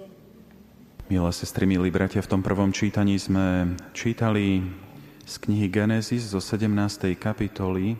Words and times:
svete. 0.00 1.12
Milé 1.12 1.30
sestry, 1.34 1.64
milí 1.68 1.90
bratia, 1.92 2.24
v 2.24 2.32
tom 2.32 2.40
prvom 2.40 2.72
čítaní 2.72 3.20
sme 3.20 3.76
čítali 3.92 4.64
z 5.28 5.34
knihy 5.36 5.68
Genesis 5.68 6.32
zo 6.32 6.40
17. 6.40 6.70
kapitoly 7.20 7.98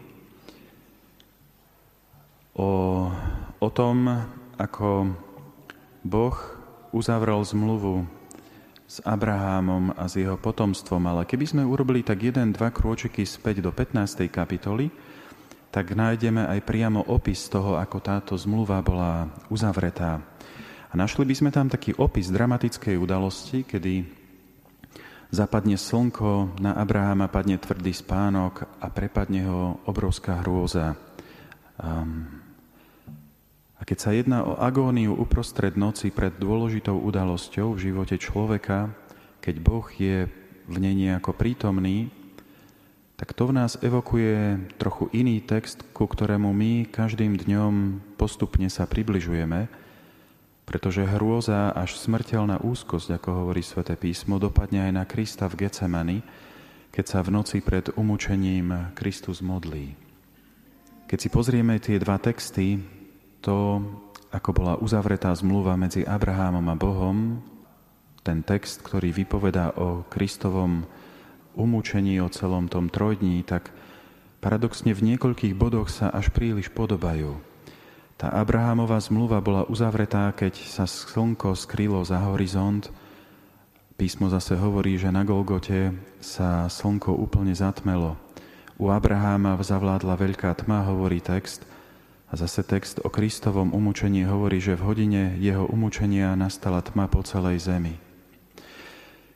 o, 2.56 2.70
o 3.60 3.68
tom, 3.68 4.24
ako 4.56 5.12
Boh 6.06 6.36
uzavrel 6.94 7.44
zmluvu 7.44 8.08
s 8.88 8.98
Abrahámom 9.04 9.94
a 9.94 10.08
s 10.08 10.16
jeho 10.16 10.40
potomstvom. 10.40 11.04
Ale 11.06 11.28
keby 11.28 11.44
sme 11.46 11.62
urobili 11.68 12.00
tak 12.00 12.24
jeden, 12.24 12.56
dva 12.56 12.72
krôčiky 12.72 13.28
späť 13.28 13.62
do 13.62 13.70
15. 13.70 14.26
kapitoly, 14.32 14.90
tak 15.70 15.94
nájdeme 15.94 16.50
aj 16.50 16.66
priamo 16.66 17.06
opis 17.06 17.46
toho, 17.46 17.78
ako 17.78 17.98
táto 18.02 18.34
zmluva 18.34 18.82
bola 18.82 19.30
uzavretá. 19.46 20.18
A 20.90 20.98
našli 20.98 21.22
by 21.22 21.34
sme 21.38 21.50
tam 21.54 21.70
taký 21.70 21.94
opis 22.02 22.34
dramatickej 22.34 22.98
udalosti, 22.98 23.62
kedy 23.62 24.02
zapadne 25.30 25.78
slnko, 25.78 26.58
na 26.58 26.74
Abraháma 26.74 27.30
padne 27.30 27.62
tvrdý 27.62 27.94
spánok 27.94 28.66
a 28.82 28.90
prepadne 28.90 29.46
ho 29.46 29.78
obrovská 29.86 30.42
hrôza. 30.42 30.98
A 33.80 33.82
keď 33.86 33.98
sa 34.02 34.10
jedná 34.10 34.42
o 34.42 34.58
agóniu 34.58 35.14
uprostred 35.14 35.78
noci 35.78 36.10
pred 36.10 36.34
dôležitou 36.34 36.98
udalosťou 36.98 37.78
v 37.78 37.82
živote 37.90 38.18
človeka, 38.18 38.90
keď 39.38 39.54
Boh 39.62 39.86
je 39.94 40.26
v 40.66 40.76
nej 40.82 40.92
nejako 40.92 41.38
prítomný, 41.38 42.10
tak 43.14 43.30
to 43.32 43.46
v 43.46 43.56
nás 43.56 43.78
evokuje 43.78 44.58
trochu 44.80 45.06
iný 45.14 45.38
text, 45.44 45.86
ku 45.94 46.10
ktorému 46.10 46.50
my 46.50 46.90
každým 46.90 47.38
dňom 47.38 47.72
postupne 48.18 48.66
sa 48.66 48.90
približujeme, 48.90 49.70
pretože 50.70 51.02
hrôza 51.02 51.74
až 51.74 51.98
smrteľná 51.98 52.62
úzkosť, 52.62 53.18
ako 53.18 53.42
hovorí 53.42 53.58
sväté 53.58 53.98
písmo, 53.98 54.38
dopadne 54.38 54.86
aj 54.86 54.92
na 54.94 55.02
Krista 55.02 55.50
v 55.50 55.66
Getsemani, 55.66 56.22
keď 56.94 57.04
sa 57.10 57.18
v 57.26 57.34
noci 57.34 57.58
pred 57.58 57.90
umúčením 57.98 58.94
Kristus 58.94 59.42
modlí. 59.42 59.98
Keď 61.10 61.18
si 61.18 61.26
pozrieme 61.26 61.82
tie 61.82 61.98
dva 61.98 62.22
texty, 62.22 62.78
to, 63.42 63.82
ako 64.30 64.50
bola 64.54 64.78
uzavretá 64.78 65.34
zmluva 65.34 65.74
medzi 65.74 66.06
Abrahámom 66.06 66.62
a 66.70 66.78
Bohom, 66.78 67.42
ten 68.22 68.46
text, 68.46 68.86
ktorý 68.86 69.10
vypovedá 69.10 69.74
o 69.74 70.06
Kristovom 70.06 70.86
umúčení, 71.58 72.22
o 72.22 72.30
celom 72.30 72.70
tom 72.70 72.86
trojdní, 72.86 73.42
tak 73.42 73.74
paradoxne 74.38 74.94
v 74.94 75.02
niekoľkých 75.02 75.58
bodoch 75.58 75.90
sa 75.90 76.14
až 76.14 76.30
príliš 76.30 76.70
podobajú. 76.70 77.49
Tá 78.20 78.28
Abrahámová 78.36 79.00
zmluva 79.00 79.40
bola 79.40 79.64
uzavretá, 79.64 80.28
keď 80.36 80.52
sa 80.68 80.84
slnko 80.84 81.56
skrylo 81.56 82.04
za 82.04 82.20
horizont. 82.28 82.92
Písmo 83.96 84.28
zase 84.28 84.60
hovorí, 84.60 85.00
že 85.00 85.08
na 85.08 85.24
Golgote 85.24 85.96
sa 86.20 86.68
slnko 86.68 87.16
úplne 87.16 87.56
zatmelo. 87.56 88.20
U 88.76 88.92
Abraháma 88.92 89.56
zavládla 89.56 90.20
veľká 90.20 90.52
tma, 90.52 90.84
hovorí 90.92 91.24
text. 91.24 91.64
A 92.28 92.36
zase 92.36 92.60
text 92.60 93.00
o 93.00 93.08
Kristovom 93.08 93.72
umúčení 93.72 94.28
hovorí, 94.28 94.60
že 94.60 94.76
v 94.76 94.84
hodine 94.84 95.40
jeho 95.40 95.64
umúčenia 95.64 96.36
nastala 96.36 96.84
tma 96.84 97.08
po 97.08 97.24
celej 97.24 97.72
zemi. 97.72 97.96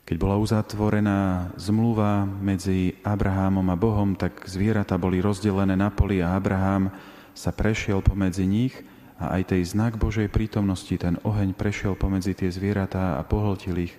Keď 0.05 0.15
bola 0.21 0.37
uzatvorená 0.37 1.49
zmluva 1.57 2.21
medzi 2.29 3.01
Abrahámom 3.01 3.65
a 3.65 3.73
Bohom, 3.73 4.13
tak 4.13 4.45
zvieratá 4.45 5.01
boli 5.01 5.25
rozdelené 5.25 5.73
na 5.73 5.89
poli 5.89 6.21
a 6.21 6.37
Abrahám 6.37 7.14
sa 7.35 7.51
prešiel 7.51 7.99
pomedzi 7.99 8.47
nich 8.47 8.73
a 9.19 9.35
aj 9.35 9.51
tej 9.51 9.61
znak 9.75 9.99
Božej 9.99 10.31
prítomnosti, 10.31 10.95
ten 10.95 11.19
oheň 11.21 11.51
prešiel 11.51 11.93
pomedzi 11.99 12.31
tie 12.33 12.49
zvieratá 12.49 13.19
a 13.19 13.27
pohltil 13.27 13.91
ich. 13.91 13.95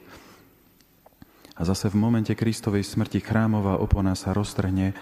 A 1.56 1.64
zase 1.64 1.88
v 1.88 2.00
momente 2.00 2.32
Kristovej 2.36 2.84
smrti 2.84 3.20
chrámová 3.20 3.80
opona 3.80 4.12
sa 4.12 4.36
roztrhne, 4.36 4.92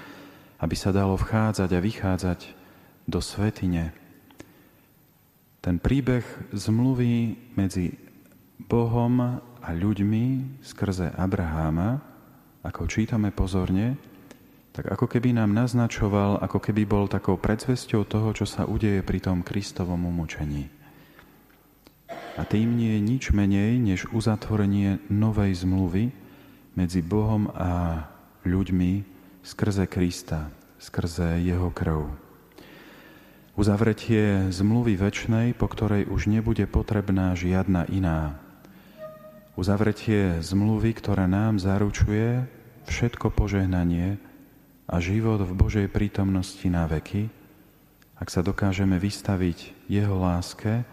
aby 0.62 0.76
sa 0.78 0.94
dalo 0.94 1.18
vchádzať 1.18 1.70
a 1.70 1.82
vychádzať 1.82 2.40
do 3.10 3.18
svetine. 3.18 3.90
Ten 5.58 5.82
príbeh 5.82 6.22
zmluvy 6.54 7.34
medzi 7.58 7.98
Bohom 8.54 9.42
a 9.64 9.68
ľuďmi 9.74 10.60
skrze 10.62 11.10
Abraháma, 11.16 11.98
ako 12.62 12.86
čítame 12.86 13.34
pozorne, 13.34 14.13
tak 14.74 14.90
ako 14.90 15.06
keby 15.06 15.38
nám 15.38 15.54
naznačoval, 15.54 16.42
ako 16.42 16.58
keby 16.58 16.82
bol 16.82 17.06
takou 17.06 17.38
predzvesťou 17.38 18.02
toho, 18.10 18.34
čo 18.34 18.42
sa 18.42 18.66
udeje 18.66 19.06
pri 19.06 19.22
tom 19.22 19.46
Kristovom 19.46 20.02
umúčení. 20.02 20.66
A 22.34 22.42
tým 22.42 22.74
nie 22.74 22.98
je 22.98 23.06
nič 23.06 23.24
menej, 23.30 23.78
než 23.78 24.10
uzatvorenie 24.10 24.98
novej 25.06 25.62
zmluvy 25.62 26.10
medzi 26.74 27.06
Bohom 27.06 27.46
a 27.54 28.02
ľuďmi 28.42 29.06
skrze 29.46 29.86
Krista, 29.86 30.50
skrze 30.82 31.38
Jeho 31.38 31.70
krv. 31.70 32.10
Uzavretie 33.54 34.50
zmluvy 34.50 34.98
väčšnej, 34.98 35.54
po 35.54 35.70
ktorej 35.70 36.10
už 36.10 36.26
nebude 36.26 36.66
potrebná 36.66 37.38
žiadna 37.38 37.86
iná. 37.86 38.42
Uzavretie 39.54 40.42
zmluvy, 40.42 40.98
ktorá 40.98 41.30
nám 41.30 41.62
zaručuje 41.62 42.50
všetko 42.90 43.30
požehnanie, 43.30 44.18
a 44.84 45.00
život 45.00 45.40
v 45.42 45.52
Božej 45.56 45.88
prítomnosti 45.88 46.64
na 46.68 46.84
veky, 46.84 47.28
ak 48.20 48.28
sa 48.30 48.44
dokážeme 48.44 49.00
vystaviť 49.00 49.88
Jeho 49.90 50.16
láske 50.16 50.84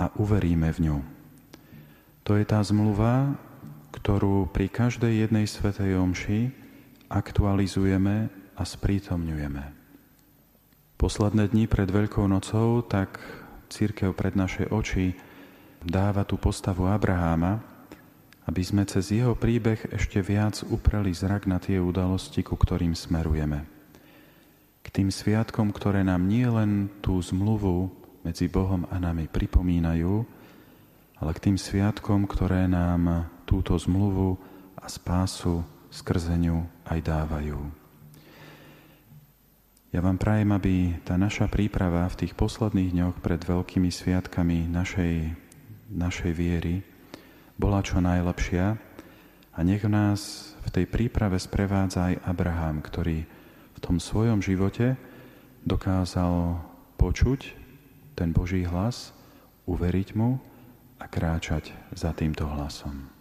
a 0.00 0.08
uveríme 0.16 0.68
v 0.72 0.78
ňu. 0.88 0.98
To 2.24 2.36
je 2.36 2.44
tá 2.44 2.60
zmluva, 2.64 3.36
ktorú 3.90 4.48
pri 4.50 4.70
každej 4.70 5.26
jednej 5.26 5.46
svetej 5.48 5.98
omši 5.98 6.52
aktualizujeme 7.10 8.30
a 8.54 8.62
sprítomňujeme. 8.62 9.64
Posledné 11.00 11.48
dni 11.48 11.64
pred 11.64 11.88
Veľkou 11.88 12.28
nocou 12.28 12.84
tak 12.84 13.18
církev 13.72 14.12
pred 14.12 14.36
naše 14.36 14.68
oči 14.68 15.16
dáva 15.80 16.28
tú 16.28 16.36
postavu 16.36 16.84
Abraháma, 16.86 17.64
aby 18.48 18.62
sme 18.64 18.88
cez 18.88 19.12
jeho 19.12 19.36
príbeh 19.36 19.92
ešte 19.92 20.24
viac 20.24 20.64
upreli 20.64 21.12
zrak 21.12 21.44
na 21.44 21.60
tie 21.60 21.76
udalosti, 21.76 22.40
ku 22.40 22.56
ktorým 22.56 22.96
smerujeme. 22.96 23.68
K 24.80 24.86
tým 24.88 25.12
sviatkom, 25.12 25.76
ktoré 25.76 26.00
nám 26.00 26.24
nie 26.24 26.48
len 26.48 26.88
tú 27.04 27.20
zmluvu 27.20 27.92
medzi 28.24 28.48
Bohom 28.48 28.88
a 28.88 28.96
nami 28.96 29.28
pripomínajú, 29.28 30.24
ale 31.20 31.30
k 31.36 31.42
tým 31.50 31.56
sviatkom, 31.60 32.24
ktoré 32.24 32.64
nám 32.64 33.28
túto 33.44 33.76
zmluvu 33.76 34.40
a 34.80 34.88
spásu 34.88 35.60
skrze 35.92 36.32
ňu 36.40 36.64
aj 36.88 36.98
dávajú. 37.04 37.60
Ja 39.90 40.00
vám 40.00 40.22
prajem, 40.22 40.54
aby 40.54 41.02
tá 41.02 41.18
naša 41.18 41.50
príprava 41.50 42.06
v 42.06 42.24
tých 42.24 42.38
posledných 42.38 42.94
dňoch 42.94 43.16
pred 43.18 43.42
veľkými 43.42 43.90
sviatkami 43.90 44.70
našej, 44.70 45.34
našej 45.90 46.30
viery 46.30 46.86
bola 47.60 47.84
čo 47.84 48.00
najlepšia 48.00 48.80
a 49.52 49.58
nech 49.60 49.84
nás 49.84 50.52
v 50.64 50.68
tej 50.72 50.84
príprave 50.88 51.36
sprevádza 51.36 52.08
aj 52.08 52.24
Abraham, 52.24 52.80
ktorý 52.80 53.28
v 53.76 53.78
tom 53.84 54.00
svojom 54.00 54.40
živote 54.40 54.96
dokázal 55.68 56.56
počuť 56.96 57.52
ten 58.16 58.32
Boží 58.32 58.64
hlas, 58.64 59.12
uveriť 59.68 60.08
mu 60.16 60.40
a 60.96 61.04
kráčať 61.04 61.76
za 61.92 62.16
týmto 62.16 62.48
hlasom. 62.48 63.19